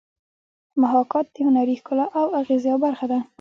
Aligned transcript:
محاکات 0.81 1.25
د 1.31 1.35
هنري 1.45 1.75
ښکلا 1.81 2.05
او 2.19 2.25
اغېز 2.41 2.61
یوه 2.69 2.79
برخه 2.85 3.05
ده 3.11 3.19